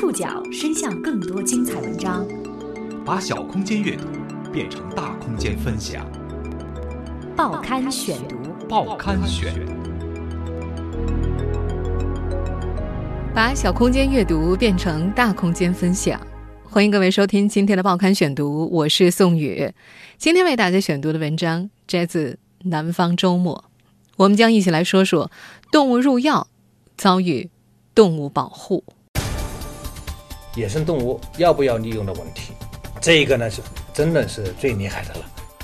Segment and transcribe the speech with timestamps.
[0.00, 2.26] 触角伸向更多精彩文章，
[3.04, 4.06] 把小空间阅读
[4.50, 6.10] 变成大空间分享。
[7.36, 8.36] 报刊选读，
[8.66, 9.52] 报刊选。
[13.34, 16.18] 把小空间阅读变成大空间分享，
[16.64, 19.70] 欢迎各位收听今天的报刊选读，我是宋宇。
[20.16, 22.38] 今天为大家选读的文章摘自
[22.70, 23.64] 《南方周末》，
[24.16, 25.30] 我们将一起来说说
[25.70, 26.46] 动物入药
[26.96, 27.50] 遭遇
[27.94, 28.82] 动物保护。
[30.54, 32.52] 野生动物要不要利用的问题，
[33.00, 33.62] 这个呢是
[33.94, 35.20] 真的是最厉害的了。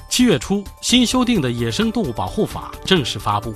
[0.09, 3.55] 七月初，新修订的《野生动物保护法》正式发布。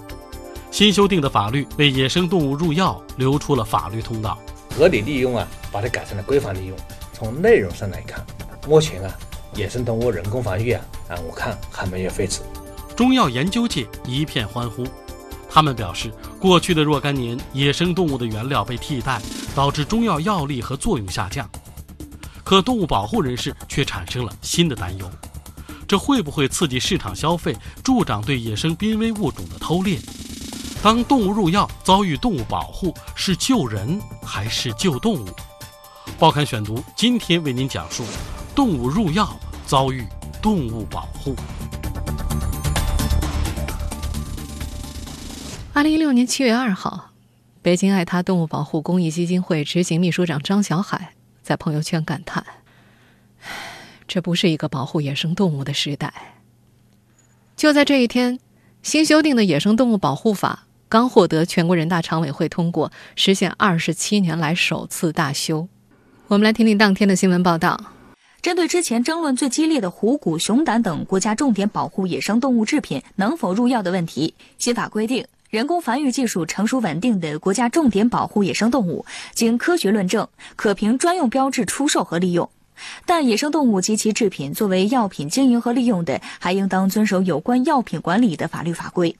[0.70, 4.38] 新修订的法律为野生动物入药留出了法律通道。
[4.76, 6.76] 合理利用啊，把它改成了规范利用。
[7.12, 8.24] 从内容上来看，
[8.68, 9.16] 目前啊，
[9.54, 12.40] 野生动物人工繁育啊，啊，我看还没有废止。
[12.94, 14.84] 中药研究界一片欢呼。
[15.52, 19.20] 他们表示，过去的若干年，野生动物的原料被替代，
[19.54, 21.48] 导致中药药力和作用下降。
[22.44, 25.10] 可动物保护人士却产生了新的担忧：
[25.88, 29.98] 这会不会刺激市场消费，助长对野生濒危物种的偷猎？
[30.82, 35.26] 当动物入药遭遇动物保护，是救人还是救动物？
[36.18, 38.04] 报刊选读今天为您讲述：
[38.54, 39.28] 动物入药
[39.66, 40.06] 遭遇
[40.40, 41.34] 动物保护。
[45.80, 47.10] 二零一六年七月二号，
[47.62, 52.44] 北京爱他动物保护公益基金会执行秘书长张小海在朋友圈感叹
[54.06, 56.12] ：“这不是一个保护野生动物的时代。”
[57.56, 58.38] 就在这一天，
[58.82, 65.66] 新修订的《野生动物保护法》刚获得全国人大常委会通过，实现二十七年来首次大修。
[66.26, 67.80] 我们来听听当天的新闻报道。
[68.42, 75.26] 针对之前争论最激烈的虎骨、熊胆等国家重点保护野生动物制品能否入药的问题，新法规定。
[75.50, 82.48] 人工繁育技术成熟稳定的国家重点保护野生动物，经科学论证，可凭专用标志出售和利用。
[83.04, 89.16] 但野生动物及其制品作为药品经营和利用的，还应当遵守有关药品管理的法律法规。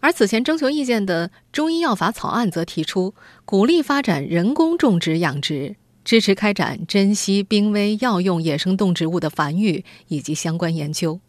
[0.00, 3.14] 而此前征求意见的中医药法草案则提出，
[3.44, 11.20] 鼓励发展人工种植养殖，支持开展珍稀濒危药用野生动植物的繁育以及相关研究。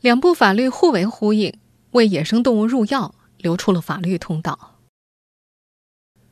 [0.00, 1.52] 两部法律互为呼应，
[1.90, 3.16] 为野生动物入药。
[3.38, 4.76] 留出了法律通道。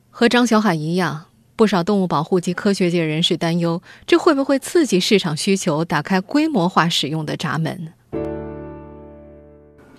[0.09, 1.25] 和张小海一样，
[1.55, 7.93] 不少动物保护及科学界人士担忧，这会不会刺激市场需求，打开规模化使用的闸门？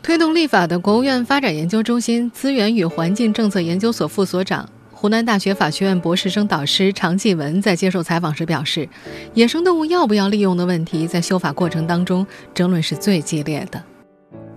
[0.02, 8.88] 推动立法的国务院发展研究中心资源与环境政策研究所副所长、湖南大学法学院博士生导师常继文在接受采访时表示
[9.34, 13.80] ：“野生动物要不要利用的问题，在修法过程当中争论是最激烈的。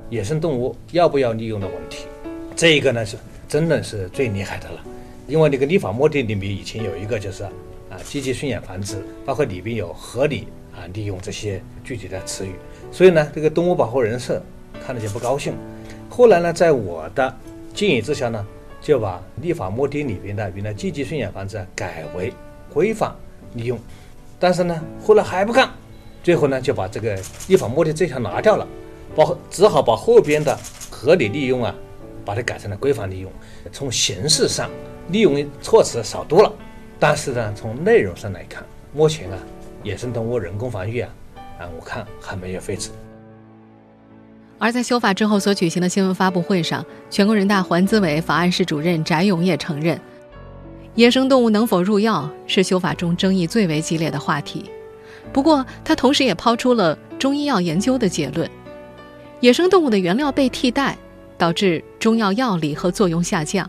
[0.09, 2.05] 野生动物要不要利用的问题。”
[2.61, 3.17] 这一个呢是
[3.49, 4.83] 真的是最厉害的了，
[5.27, 12.53] 因为那个立法目的里面以前有一个就是啊积极驯养繁殖，包括里边有合理啊利用这些具体的词语，
[12.91, 14.39] 所以呢这个动物保护人士
[14.85, 15.55] 看了就不高兴。
[16.07, 17.35] 后来呢在我的
[17.73, 18.45] 建议之下呢，
[18.79, 22.31] 就把立法目的里边的原来积极驯养繁殖改为
[22.71, 23.11] 规范
[23.55, 23.79] 利用，
[24.39, 25.67] 但是呢后来还不干，
[26.21, 28.67] 最后呢就把这个立法目的这条拿掉了，
[29.15, 30.55] 包只好把后边的
[30.91, 31.73] 合理利用啊。
[32.25, 33.31] 把它改成了规范利用，
[33.71, 34.69] 从形式上
[35.09, 36.51] 利用的措辞少多了，
[36.99, 39.37] 但是呢，从内容上来看，目前啊，
[39.83, 41.09] 野生动物人工繁育啊，
[41.59, 42.89] 啊，我看还没有废止。
[44.57, 49.99] 而在修法之后所举行的新闻发布会上，全国人大环资委法案室主任翟永业承认，
[50.93, 54.69] 野生动物能否入药是修法中争议最为激烈的话题。
[55.33, 58.47] 不过，他同时也抛出了中医药研究的结论：
[59.39, 60.95] 野生动物的原料被替代。
[61.41, 63.67] 导致中药药力和作用下降。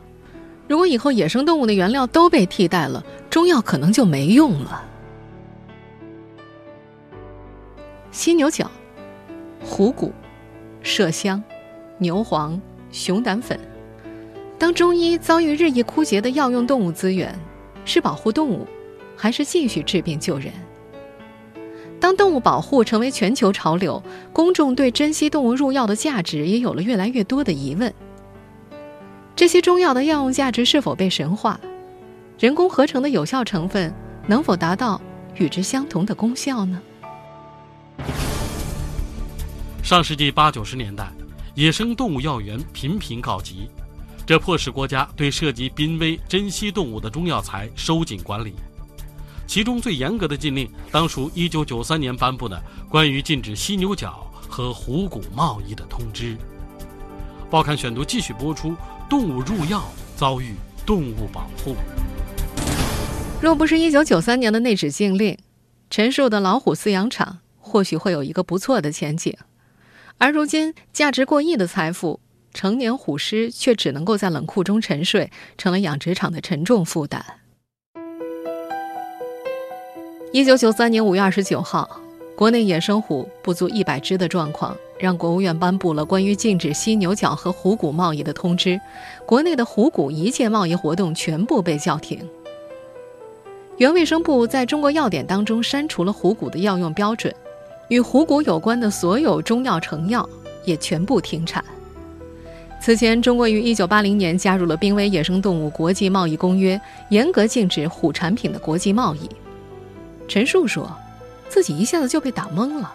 [0.68, 4.84] 如果以后野生动物的原料都被替代了，中药可能就没用了。
[8.10, 8.70] 犀牛角、
[9.64, 10.12] 虎骨、
[10.84, 11.42] 麝香、
[11.96, 13.58] 牛黄、熊胆粉，
[14.58, 17.34] 当中医遭遇日益枯竭的药用动物资源，
[17.86, 18.66] 是保护动物，
[19.16, 20.52] 还是继续治病救人？
[22.02, 24.02] 当动物保护成为全球潮流，
[24.32, 27.94] 公众对珍稀动物入药的价值也有了越来越多的疑问。
[29.36, 31.60] 这些中药的药用价值是否被神化？
[32.40, 33.94] 人工合成的有效成分
[34.26, 35.00] 能否达到
[35.36, 36.82] 与之相同的功效呢？
[39.84, 41.08] 上世纪八九十年代，
[41.54, 43.70] 野生动物药源频频告急，
[44.26, 48.54] 这迫使国家对涉及濒危珍稀动物的中药材收紧管理。
[49.52, 52.58] 其中最严格的禁令，当属1993年颁布的
[52.88, 56.34] 关于禁止犀牛角和虎骨贸易的通知。
[57.50, 58.74] 报刊选读继续播出：
[59.10, 59.84] 动物入药
[60.16, 60.54] 遭遇
[60.86, 61.76] 动物保护。
[63.42, 65.36] 若不是1993年的内指禁令，
[65.90, 69.36] 陈树的老虎饲养场或许会有一个不错的前景。
[70.16, 72.20] 而如今，价值过亿的财富，
[72.54, 77.41] 成年虎狮却只能够在冷库中沉睡，成了养殖场的沉重负担。
[80.32, 82.00] 1993年5月29号，
[82.34, 84.74] 国内野生虎不足100只的状况。
[84.98, 88.80] 让国务院颁布了关于禁止犀牛角和虎骨贸易的通知，
[89.26, 92.20] 国内的虎骨一切贸易活动全部被叫停。
[93.78, 97.34] 原卫生部在中国药典当中删除了虎骨的药用标准，
[97.88, 100.26] 与虎骨有关的所有中药成药
[100.64, 101.64] 也全部停产。
[102.80, 106.76] 此前，中国于1980年加入了《濒危野生动物国际贸易公约》，
[107.10, 109.28] 严格禁止虎产品的国际贸易。
[110.32, 110.90] 陈树说，
[111.50, 112.90] 自己一下子就被打懵了。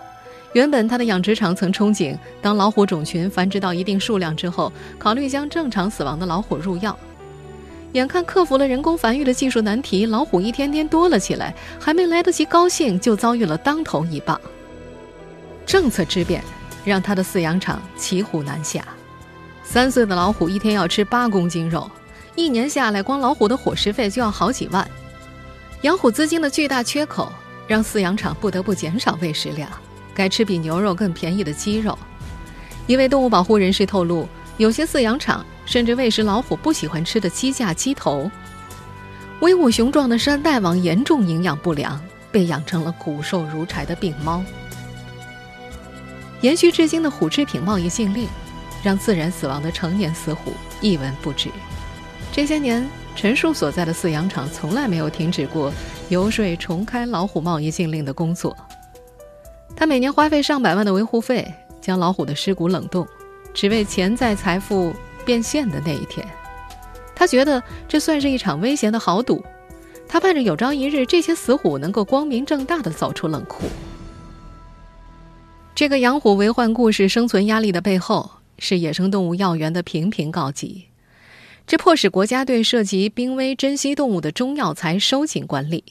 [0.53, 6.97] 原本他的养殖场曾憧憬，当老虎种群繁殖到一定数量之后，考虑将正常死亡的老虎入药。
[7.91, 14.41] 眼看克服了人工繁育的技术难题，老虎一天天多了起来，还没来得及高兴，就遭遇了当头一棒。
[15.63, 16.43] 政策之变
[16.83, 18.83] 让他的饲养场骑虎难下。
[19.63, 21.87] 三岁的老虎一天要吃八公斤肉，
[22.33, 24.89] 一年下来，光老虎的伙食费就要好几万。
[25.81, 27.31] 养虎资金的巨大缺口
[27.67, 29.69] 让饲养场不得不减少喂食量。
[30.15, 31.95] 改吃比牛肉更便宜的鸡肉。
[32.87, 34.27] 一位动物保护人士透露，
[34.57, 38.31] 有些饲养场甚至喂食老虎不喜欢吃的鸡架、鸡头。
[39.41, 42.01] 威武雄壮的山大王严重营养不良，
[42.31, 44.43] 被养成了骨瘦如柴的病猫。
[46.41, 48.27] 延续至今的虎制品贸易禁令，
[48.81, 51.51] 让自然死亡的成年死虎一文不值。
[52.31, 55.73] 这些年，陈树所在的饲养场从来没有停止过
[56.07, 58.55] 游说重开老虎贸易禁令的工作。
[59.75, 63.07] 他每年花费上百万的维护费，将老虎的尸骨冷冻，
[63.55, 64.93] 只为潜在财富
[65.25, 66.25] 变现的那一天。
[67.15, 69.43] 他觉得这算是一场危险的豪赌。
[70.07, 73.63] 他盼着有朝一日，这些死虎能够光明正大的走出冷库。
[75.73, 78.29] 这个养虎为患故事生存压力的背后，
[78.59, 80.85] 是野生动物药源的频频告急，
[81.67, 85.83] 这迫使国家对涉及濒危珍稀动物的中药材收紧管理。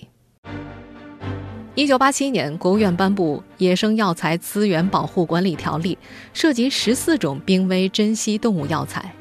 [1.75, 5.95] 一九八七年，国务院颁布《野生药材资源保护管理条例》，
[6.33, 9.15] 涉及十四种濒危珍稀动物药材，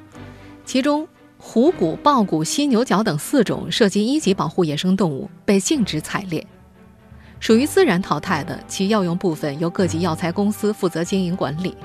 [0.63, 1.05] 其中
[1.37, 6.47] 虎骨、豹骨、犀牛角等四种涉及一级保护野生动物被禁止采猎，
[7.41, 11.75] 属于自然淘汰的，其药用部分由各级药材公司负责经营管理。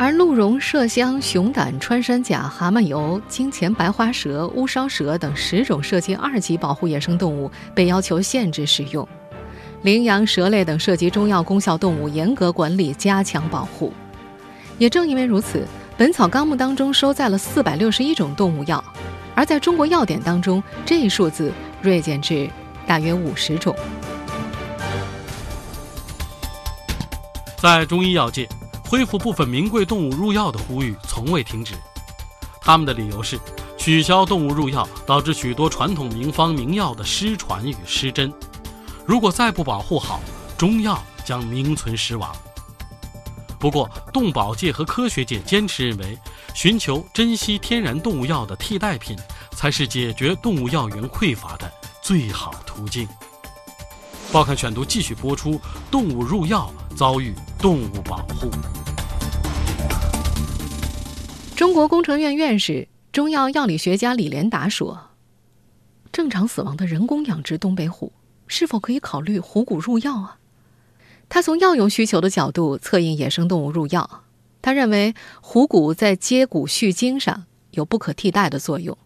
[0.00, 9.06] 而鹿茸、麝香、熊胆、穿山甲、蛤蟆油、金钱白花蛇、乌梢蛇等十种涉及二级保护野生动物被要求限制使用。
[9.82, 13.92] 羚羊、蛇类等涉及中药功效动物严格管理，加强保护。
[14.78, 15.58] 也正因为如此，
[15.96, 18.82] 《本草纲目》当中收载了四百六十一种动物药，
[19.34, 21.52] 而在中国药典当中，这一数字
[21.82, 22.48] 锐减至
[22.86, 23.74] 大约五十种。
[27.56, 28.48] 在中医药界，
[28.88, 31.74] 恢复部分名贵动物入药的呼吁从未停止。
[32.62, 33.38] 他们的理由是，
[33.76, 38.32] 取消动物入药导致许多传统名方名药的失传与失真。
[39.04, 40.20] 如果再不保护好，
[40.56, 42.34] 中药将名存实亡。
[43.58, 46.18] 不过，动保界和科学界坚持认为，
[46.54, 49.18] 寻求珍稀天然动物药的替代品，
[49.52, 51.70] 才是解决动物药源匮乏的
[52.00, 53.06] 最好途径。
[54.32, 55.60] 报刊选读继续播出：
[55.90, 58.50] 动物入药遭遇动物保护。
[61.58, 65.08] 中国工程院院士、中药药理学家李连达说
[66.12, 68.12] ：“正常死亡的人工养殖东北虎。”
[68.46, 70.38] 是否可以考虑虎骨入药啊？
[71.28, 74.22] 他从药用需求的角度策应野生动物入药。
[74.62, 78.96] 他认为虎骨在接骨续筋上有不可替代的作用。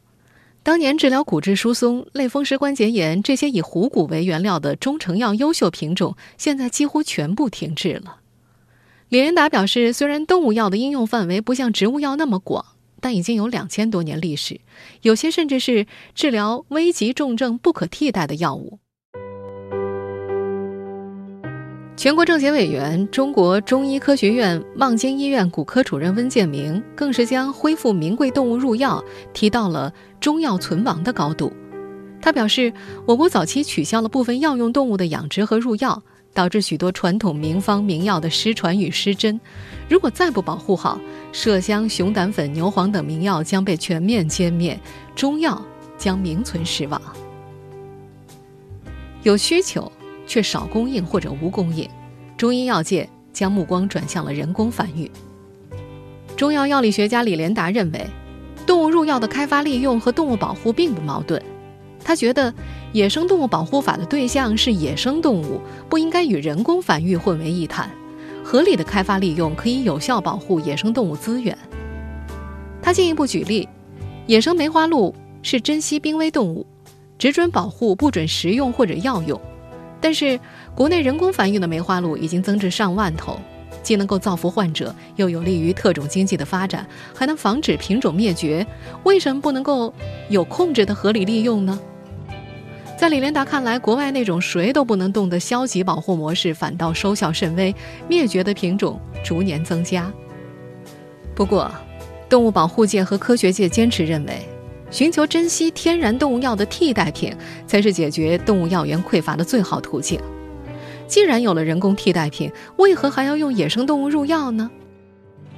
[0.63, 8.19] 当年治疗骨质疏松、类风湿关节炎这些以虎骨为原料的中成药优秀品种，现在几乎全部停滞了。
[9.13, 12.65] 李仁达表示，虽然动物药的应用范围不像植物药那么广，
[12.99, 14.59] 但已经有两千多年历史，
[15.03, 18.79] 有些甚至是治疗危急重症不可替代的药物。
[21.95, 29.05] 全国政协委员、中国中医科学院望京医院骨科主任温建明更是将恢复名贵动物入药
[29.35, 31.53] 提到了中药存亡的高度。
[32.23, 32.73] 他表示，
[33.05, 36.03] 我国早期取消了部分药用动物的养殖和入药，
[36.35, 39.41] 导致许多传统名方名药的失传与失真。
[39.89, 41.01] 如果再不保护好，
[41.33, 44.79] 麝香、熊胆粉、牛黄等名药将被全面歼灭，
[45.15, 45.61] 中药
[45.97, 47.01] 将名存实亡。
[49.23, 49.91] 有需求。
[50.25, 51.87] 却少供应或者无供应，
[52.39, 55.11] 中医药界将目光转向了人工繁育。
[56.37, 58.07] 中药药理学家李连达认为，
[58.65, 61.43] 动物入药的开发利用和动物保护并不矛盾。
[62.05, 62.53] 他觉得
[62.93, 67.91] 野生动物保护法的对象是野生动物，不应该与人工繁育混为一谈。
[68.45, 71.57] 合理的开发利用可以有效保护野生动物资源。
[72.83, 73.69] 他进一步举例，
[74.27, 76.67] 野生梅花鹿是珍稀濒危动物，
[77.19, 79.41] 只准保护，不准食用或者药用。
[80.01, 80.39] 但是
[80.75, 83.39] 国内人工繁育的梅花鹿已经增至上万头，
[83.85, 88.67] 既能够造福患者，又有利于特种经济的发展，还能防止品种灭绝。
[89.05, 89.95] 为什么不能够
[90.29, 91.79] 有控制的合理利用呢？
[93.03, 97.75] 在李连达看来，国外那种谁都不能动的消极保护模式反倒收效甚微，
[98.09, 100.09] 灭绝的品种逐年增加。
[101.35, 101.69] 不过，
[102.29, 104.47] 动物保护界和科学界坚持认为，
[104.89, 107.35] 寻求珍稀天然动物药的替代品
[107.67, 110.21] 才是解决动物药源匮乏的最好途径。
[111.09, 114.71] 既然有了人工替代品，为何还要用野生动物入药呢？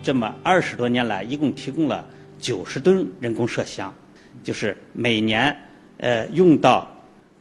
[0.02, 2.06] 这么二十多年来，一共提供了
[2.38, 3.92] 九十吨人工麝香，
[4.42, 5.54] 就是每年，
[5.98, 6.88] 呃，用到。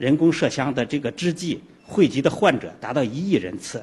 [0.03, 3.81] 人工麝香的这个制剂惠及的患者达到一亿人次。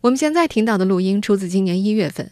[0.00, 2.30] 我们现在听到的录音出自今年一月份，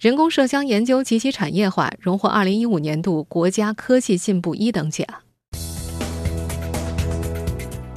[0.00, 5.06] 人工麝香研究及其产业化荣获二零一五年度国家科技进步一等奖。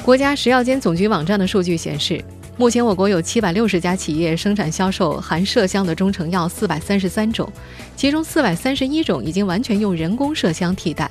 [0.03, 2.23] 国家食药监总局网站的数据显示，
[2.55, 7.51] 目前我国有七百六十家企业生产销售含麝香的中成药四百三十三种，
[7.95, 11.09] 其中四百三十一种已经完全用人工麝香替代。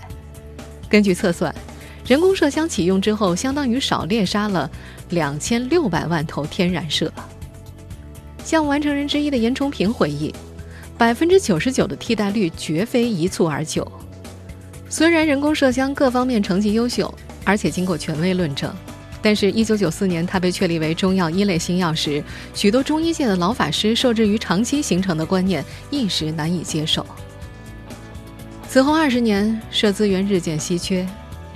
[0.88, 1.52] 根据测算。
[2.06, 4.70] 人工麝香启用之后，相当于少猎杀了
[5.10, 7.10] 两千六百万头天然麝。
[8.44, 10.32] 项目完成人之一的严崇平回忆，
[10.96, 13.86] 百分之九十九的替代率绝非一蹴而就。
[14.88, 18.72] 虽然人工麝香各方面成绩优秀，而且经过权威论证，
[19.20, 22.22] 但是，一九九四年它被确立为中药一类新药时，
[22.54, 27.04] 许多中医界的老法师受制于长期形成的观念，一时难以接受。
[28.68, 31.04] 此后二十年，麝资源日渐稀缺。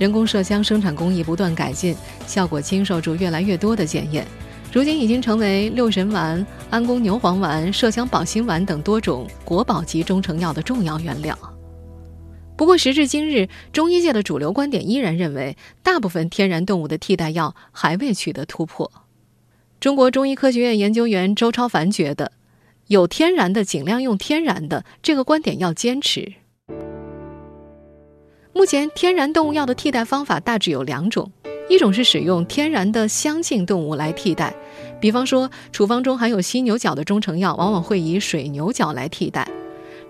[0.01, 4.25] 人工麝香生产工艺不断改进，效果经受住越来越多的检验，
[4.73, 11.37] 如今已经成为六神丸、安宫牛黄丸、麝香保心丸等多种国宝级中成药的重要原料。
[12.57, 18.91] 不过，时至今日，中医界的主流观点依然认为，大部分天然动物的替代药还未取得突破。
[19.79, 22.31] 中国中医科学院研究员周超凡觉得，
[22.87, 26.40] 有天然的尽量用天然的这个观点要坚持。
[28.53, 31.31] 目前，天然动物药的替代方法大致有两种：
[31.69, 34.53] 一种是使用天然的香性动物来替代，
[34.99, 39.43] 比方说处方中含有犀牛角的中成药，往往会以水牛角来替代；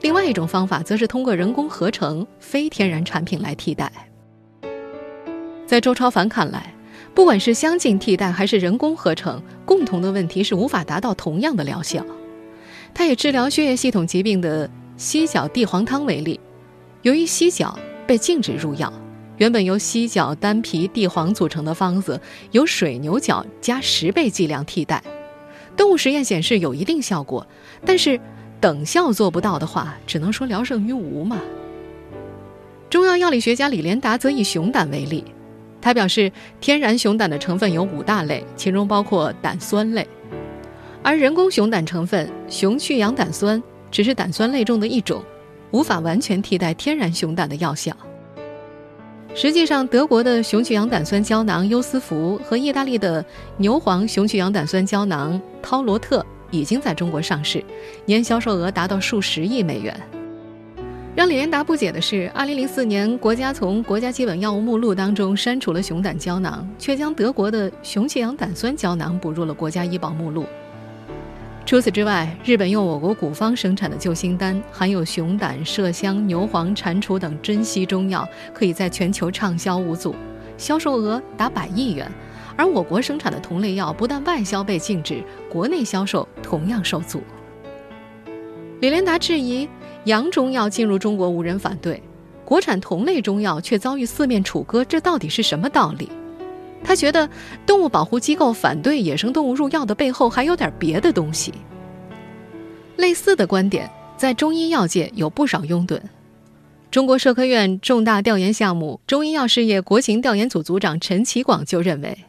[0.01, 3.91] 另外一种方法则是通过人工合成非天然产品来替代。
[5.67, 6.73] 在周超凡看来，
[7.13, 12.03] 不管是香精替代还是人工合成，共同的问题是无法达到同样的疗效。
[12.93, 16.39] 他以治疗血液系统疾病的犀角地黄汤为例，
[17.03, 17.77] 由于犀角。
[18.11, 18.91] 被禁止入药。
[19.37, 22.19] 原本由犀角、丹皮、地黄组成的方子，
[22.51, 25.01] 由水牛角加十倍剂量替代。
[25.77, 27.47] 动物实验显示有一定效果，
[27.85, 28.19] 但是
[28.59, 31.39] 等效做不到的话，只能说聊胜于无嘛。
[32.89, 35.23] 中药药理学家李连达则以熊胆为例，
[35.81, 40.05] 他表示，天然熊胆的成分有五大类，其中包括胆酸类，
[41.01, 45.23] 而人工熊胆成分熊去氧胆酸只是胆酸类中的一种。
[45.71, 47.91] 无法完全替代天然熊胆的药效。
[49.33, 53.23] 实际上，德国的熊去氧胆酸胶囊优思福和意大利的
[53.55, 57.63] 牛黄熊去氧胆酸胶囊涛罗特已经在中国上市，
[58.05, 59.97] 年销售额达到数十亿美元。
[61.15, 70.45] 让李连达不解的是，2004年国家从国家基本药物目录当中删除了熊胆胶囊，却将德国的熊去氧胆酸胶囊补入了国家医保目录。
[71.63, 80.13] 除此之外，日本用我国古方生产的救心丹，含有熊胆、麝香、牛黄、蟾蜍等珍稀中药，可以在全球畅销无阻，
[80.57, 82.11] 销售额达百亿元。
[82.57, 87.23] 而我国生产的同类药，不但外销被禁止，国内销售同样受阻。
[88.81, 89.69] 李连达质疑，
[90.03, 92.03] 洋中药进入中国无人反对，
[92.43, 96.09] 国产同类中药却遭遇四面楚歌，这到底是什么道理？
[96.83, 97.29] 他觉得
[97.65, 101.53] 动物保护机构反对野生动物入药的背后还有点别的东西。
[102.97, 105.99] 类似的观点在中医药界有不少拥趸。
[106.91, 112.25] 中国社科院重大调研项目中医药事业国情调研组组长陈其广就认为，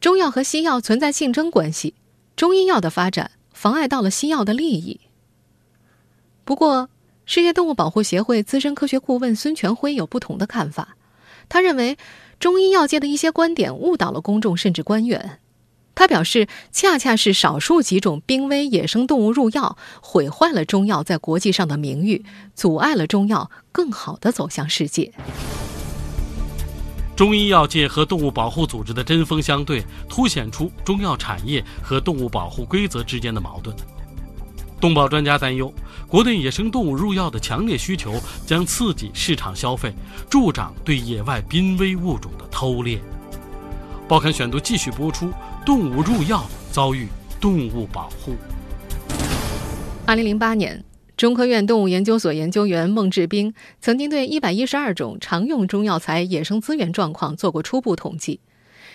[0.00, 1.94] 中药和西药存在竞争关系，
[2.34, 4.98] 中医药的发展妨碍到了西药的利益。
[6.44, 6.90] 不过，
[7.24, 10.96] 世界动物保护协会资深科学顾问孙全辉有不同的看法，
[11.48, 11.96] 他认为。
[12.40, 15.38] 中医药界的一些观点误导了公众，甚至官员。
[15.94, 22.22] 他表示，恰恰是少数几种濒危野生动物入药，毁坏了中药在国际上的名誉，
[22.54, 25.12] 阻碍了中药更好的走向世界。
[27.16, 33.74] 中医药界和动物保护组织的针锋相对，凸显出中药产业和动物保护规则之间的矛盾。
[34.84, 35.72] 动保专家担忧，
[36.06, 39.90] 国内野生动物入药的强烈需求将刺激市场消费，
[40.28, 43.00] 助长对野外濒危物种的偷猎。
[44.06, 45.30] 报刊选读继续播出：
[45.64, 47.08] 动物入药遭遇
[47.40, 48.34] 动物保护。
[50.04, 50.84] 二零零八年。
[51.16, 58.40] 中科院动物研究所研究员孟志斌曾经对一百一十二种常用中药材野生资源状况做过初步统计，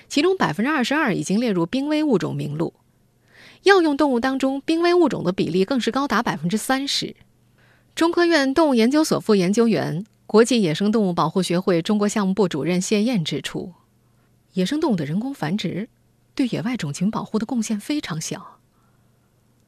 [0.08, 2.75] 其中百分之二十二已经列入濒危物种名录。
[3.63, 7.16] 药用动物当中，濒危物种的比例更是高达百分之三十。
[7.96, 13.74] 中科院动物研究所副研究员、国际野生动物保护学会中国项目部主任谢燕指出，
[14.54, 15.89] 野生动物的人工繁殖
[16.36, 18.60] 对野外种群保护的贡献非常小。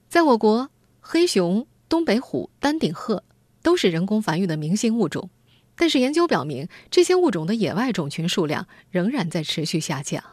[0.07, 0.69] 在我国，
[1.00, 1.67] 黑熊。
[1.89, 3.25] 东北虎、丹顶鹤
[3.62, 5.29] 都是人工繁育的明星物种，
[5.75, 10.24] 但是研究表明，这些物种的野外种群数量仍然在持续下降。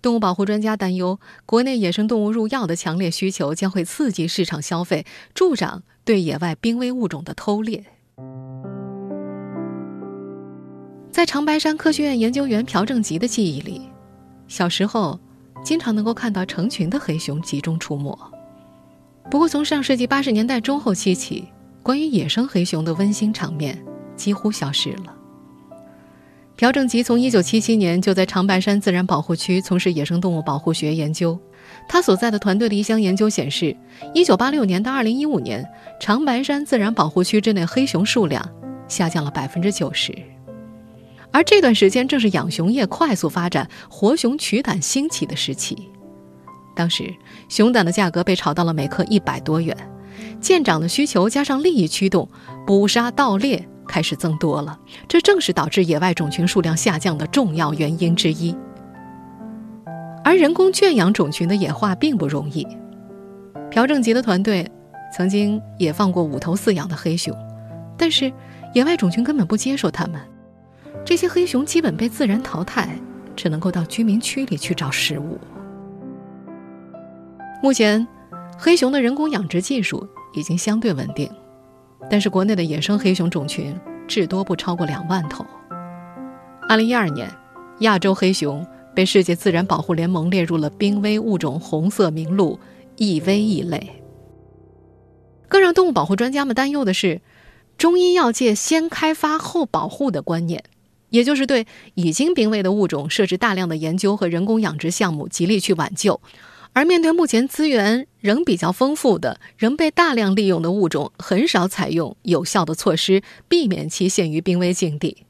[0.00, 7.84] 动物保护专家担忧，国内野生动物入药的强烈需求将会刺激市场消费，助长对野外濒危物种的偷猎。
[11.10, 13.82] 在长白山科学院研究员朴正吉的记忆里，
[14.46, 15.18] 小时候
[15.64, 18.16] 经常能够看到成群的黑熊集中出没。
[19.28, 21.48] 不过，从上世纪八十年代中后期起，
[21.82, 25.17] 关于野生黑熊的温馨场面几乎消失了。
[26.58, 31.38] 朴正吉从一九七七年就在长白山自然保护区从事野生动物保护学研究。
[31.88, 33.76] 他所在的团队的一项研究显示，
[34.12, 35.64] 一九八六年到二零一五年，
[36.00, 38.44] 长白山自然保护区之内黑熊数量
[38.88, 40.12] 下降了百分之九十。
[41.30, 45.78] 而这段时间正是养熊业快速发展、活熊取胆兴起的时期。
[46.74, 47.14] 当时，
[47.48, 49.76] 熊胆的价格被炒到了每克一百多元，
[50.40, 52.28] 见长的需求加上利益驱动，
[52.66, 54.78] 捕杀盗猎开始增多了。
[55.08, 58.54] 这正是导致野外种群数量下降的重要原因之一。
[60.22, 62.66] 而人工圈养种群的演化并不容易。
[63.70, 64.70] 朴正吉的团队
[65.16, 67.34] 曾经也放过五头饲养的黑熊，
[67.96, 68.32] 但是
[68.74, 70.20] 野外种群根本不接受它们，
[71.04, 72.90] 这些黑熊基本被自然淘汰，
[73.34, 75.38] 只能够到居民区里去找食物。
[77.62, 78.06] 目前，
[78.58, 81.30] 黑熊的人工养殖技术已经相对稳定，
[82.10, 83.74] 但是国内的野生黑熊种群
[84.06, 85.44] 至多不超过两万头。
[86.68, 87.30] 二零一二年，
[87.80, 92.58] 亚洲黑熊被世界自然保护联盟列入了濒危物种红色名录，
[92.96, 94.02] 易危易类。
[95.48, 97.20] 更让动物保护专家们担忧的是，
[97.76, 100.62] 中医药界先开发后保护的观念，
[101.08, 106.20] 也就是对已经濒危的物种设置大量的研究和人工养殖项目，极力去挽救。
[106.72, 115.24] 而面对目前资源仍比较丰富的、仍被大量利用的物种，很少采用有效的措施避免其陷于濒危境地。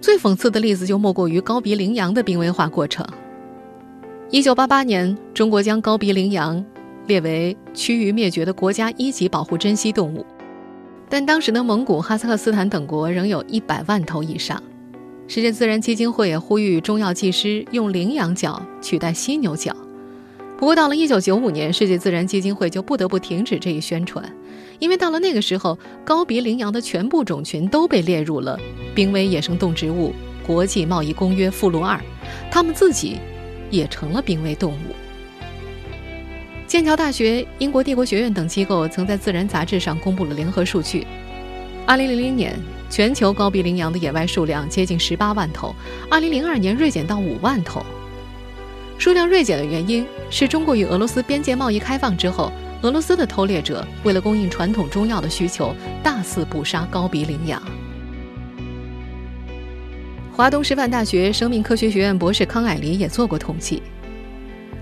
[0.00, 3.04] 最讽刺的例子就莫过于高鼻羚羊的濒危化过程。
[4.30, 6.64] 一九八八年，中国将高鼻羚羊
[7.06, 10.24] 列为趋于灭绝的国家一级保护珍稀动物，
[11.08, 14.62] 但当时的蒙古、哈萨克斯坦等国仍有一百万头以上。
[15.26, 19.74] 世界自然基金会也呼吁中药技师用羚羊角取代犀牛角。
[20.58, 24.28] 不过，到了一九九五年，世界自然基金会就不得不停止这一宣传，
[24.80, 28.58] 因为到了那个时候，高鼻羚羊的全部种群都被列入了
[28.94, 30.12] 《濒危野生动植物
[30.44, 32.00] 国际贸易公约》附录二，
[32.50, 33.18] 它们自己
[33.70, 34.96] 也成了濒危动物。
[36.66, 41.06] 剑桥大学、英国帝国学院等机构曾在《自然》杂志上公布了联合数据：
[41.86, 42.58] 二零零零年，
[42.90, 45.72] 全球高鼻羚羊的野外数量接近十八万头；
[46.10, 47.80] 二零零二年，锐减到五万头。
[48.98, 57.62] 数量锐减的原因是中国与俄罗斯边界贸易开放之后，俄罗斯的偷猎者为了供应传统中药的需求，大肆捕杀高鼻羚羊。
[60.32, 63.82] 华东师范大学生命科学学院博士康霭黎也做过统计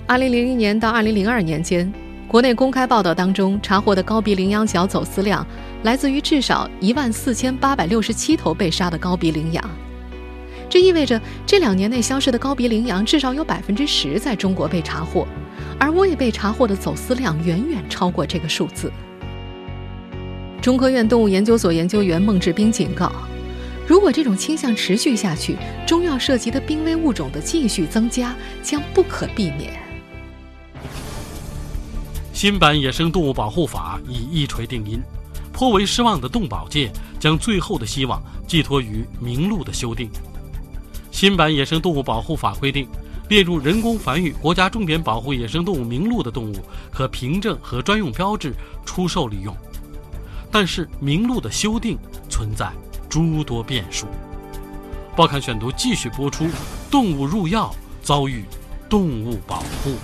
[0.09, 1.93] ：2000年到2002年间，
[2.27, 5.47] 国内公开报道当中查获的高鼻羚羊角走私量，
[5.83, 9.63] 来自于至少1万4867头被杀的高鼻羚羊。
[10.77, 15.27] 这意味着这两年内消失的高鼻羚羊至少有百分之十在中国被查获，
[15.81, 18.93] 而未被查获的走私量远远超过这个数字。
[20.61, 23.11] 中科院动物研究所研究员孟志斌警告：
[23.87, 29.73] 如果这种倾向持续下去，中药涉及的濒危物种的继续增加将不可避免。
[32.35, 35.01] 新版野生动物保护法已一锤定音，
[35.55, 40.11] 颇为失望的动保界将最后的希望寄托于名录的修订。
[41.17, 42.87] 新版野生动物保护法规定，
[43.31, 46.57] 列入人工繁育国家重点保护野生动物名录的动物，
[46.93, 48.53] 可凭证和专用标志
[48.85, 49.57] 出售利用。
[50.53, 51.99] 但是，名录的修订
[52.29, 52.71] 存在
[53.09, 54.07] 诸多变数。
[55.17, 56.49] 报刊选读继续播出：
[56.91, 58.45] 动物入药遭遇
[58.87, 59.95] 动物保护。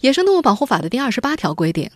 [0.00, 1.90] 野生动物保护法的第二十八条规定，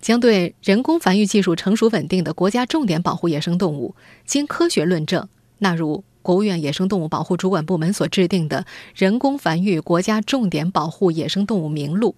[0.00, 3.94] 将对人工繁育技术成熟稳定的国家重点保护野生动物，
[4.26, 12.14] 经科学论证纳入国务院野生动物保护主管部门所制定的人工繁育国家重点保护野生动物名录。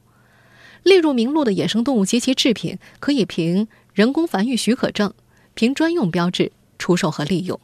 [0.82, 5.12] 列入名录的野生动物及其制品，可以凭人工繁育许可证、
[5.54, 7.58] 凭专用标志出售和利用。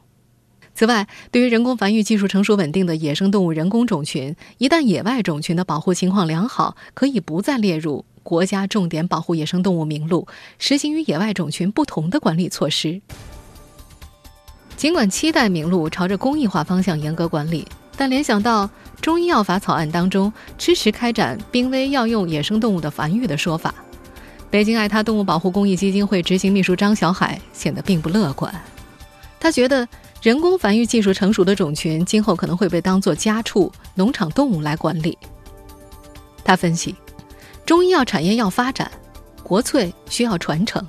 [0.72, 10.26] 此外，对于人工繁育技术成熟稳定的野生动物人工种群，一旦野外种群的保护情况良好，可以不再列入国家重点保护野生动物名录，
[10.59, 13.03] 实行与野外种群不同的管理措施。
[14.81, 18.66] 尽管期待名录朝着公益化方向严格管理，但联想到
[19.03, 23.75] 中医药法草案当中支持开展濒危药用野生动物的繁育的说法，
[24.49, 28.51] 北京爱他动物保护公益基金会执行秘书张小海显得并不乐观。
[29.38, 29.87] 他觉得。
[30.23, 35.16] 人工繁育技术成熟的种群，今后可能会被当作家畜、农场动物来管理。
[36.45, 36.95] 他分析，
[37.64, 38.90] 中医药产业要发展，
[39.43, 40.87] 国粹需要传承，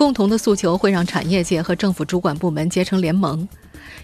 [0.00, 3.46] 共同的诉求会让产业界和政府主管部门结成联盟。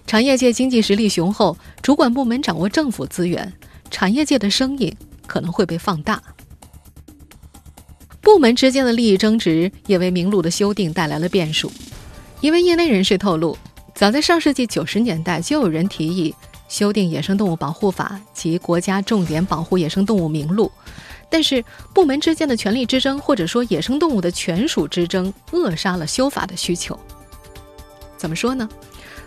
[0.06, 3.50] 产业界经济实力雄厚，主管部门掌握政府资源，
[3.90, 4.94] 产业界的声音
[5.26, 6.22] 可能会被放大。
[8.20, 11.72] 部门之间的利益争执也为名录的修订带来了变数。
[12.42, 13.56] 一位业内人士透露。
[13.94, 16.35] 早在上世纪九十年代，就有人提议
[16.68, 20.70] 修订《野生动物保护法》及国家重点保护野生动物名录，
[21.28, 26.98] 但是部门之间的权力之争，或者说野生动物的权属之争，扼杀了修法的需求。
[28.16, 28.68] 怎么说呢？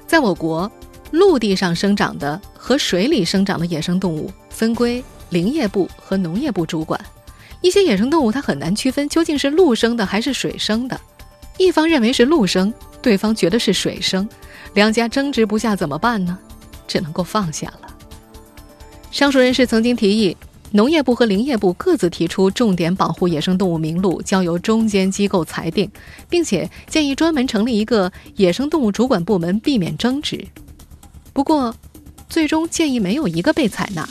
[0.07, 0.71] 在我国，
[1.11, 6.99] 陆地上生长的和水里生长的野生动物分归林业部和农业部主管，
[7.61, 10.99] 一些野生动物它很难区分究竟是陆生的还是水生的，
[11.57, 14.27] 一方认为是陆生，对方觉得是水生。
[14.73, 16.37] 两家争执不下怎么办呢？
[16.87, 17.95] 只能够放下了。
[19.11, 20.35] 上述人士曾经提议，
[20.71, 25.89] 农业部和林业部各自提出重点保护野生动物名录，交由中间机构裁定，
[26.29, 30.47] 并且建议专门成立一个野生动物主管部门，避免争执。
[31.33, 31.73] 不过，
[32.27, 34.07] 最终建议没有一个被采纳。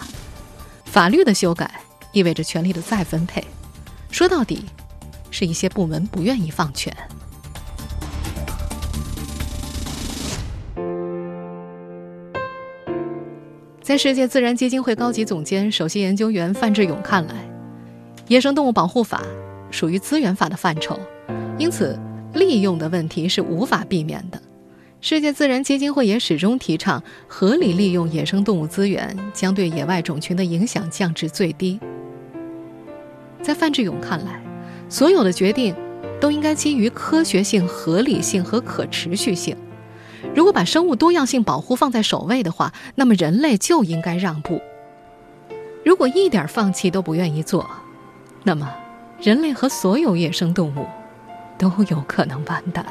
[0.85, 1.81] 法律的修改
[2.13, 3.45] 意味着权力的再分配，
[4.11, 4.65] 说到底，
[5.31, 6.93] 是一些部门不愿意放权。
[13.89, 17.35] 在世界自然基金会高级总监、首席研究员范志勇看来，
[18.27, 19.23] 野生动物保护法
[19.71, 21.01] 属于资源法的范畴，
[21.57, 21.99] 因此
[22.35, 24.39] 利用的问题是无法避免的。
[25.01, 31.81] 世界自然基金会也始终提倡合理利用野生动物资源，将对野外种群的影响降至最低。
[33.41, 34.39] 在范志勇看来，
[34.91, 35.75] 所有的决定
[36.21, 39.57] 都应该基于科学性、合理性和可持续性。
[40.35, 44.61] 如果把生物多样性保护放在首位的话，那么人类就应该让步。
[45.85, 47.69] 如果一点放弃都不愿意做，
[48.45, 48.73] 那么
[49.21, 50.87] 人类和所有野生动物
[51.59, 52.87] 都有可能完蛋。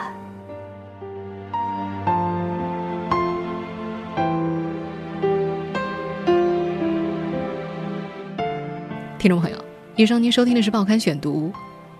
[9.18, 9.58] 听众朋友，
[9.96, 11.52] 以上您收听的是《报刊选读》，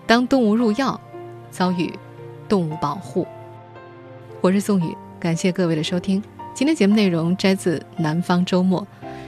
[0.06, 1.00] 当动物入药，
[1.50, 1.92] 遭遇
[2.48, 3.26] 动物保护。
[4.40, 4.96] 我是宋宇。
[5.18, 6.22] 感谢各位的收听，
[6.54, 8.80] 今天节目内容摘自《南方周末》。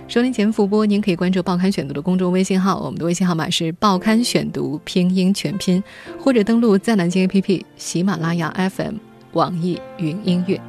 [0.06, 5.82] 收听前复播，您可以关注《报刊选读》的公众微信号，我们的微信号码是“报刊选读”拼音全拼，
[6.18, 8.94] 或者登录在南京 APP、喜马拉雅 FM、
[9.32, 10.60] 网易云音乐。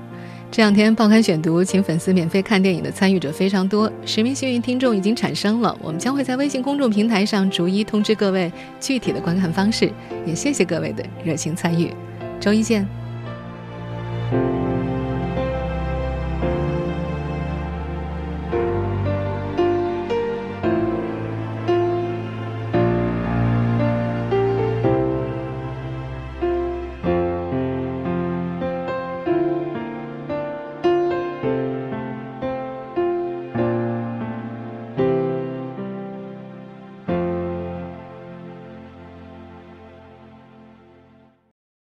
[0.51, 9.91] 这两天《报刊选读》请粉丝免费看电影的参与者非常多，十名幸运听众已经产生了，我们将会在微信公众平台上逐一通知各位具体的观看方式。
[10.25, 11.91] 也谢谢各位的热情参与，
[12.39, 12.85] 周一见。